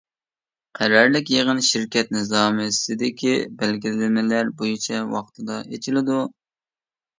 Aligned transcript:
قەرەللىك 0.77 1.29
يىغىن 1.33 1.61
شىركەت 1.67 2.09
نىزامنامىسىدىكى 2.15 3.35
بەلگىلىمىلەر 3.61 4.53
بويىچە 4.65 5.05
ۋاقتىدا 5.15 5.63
ئېچىلىدۇ. 5.67 6.21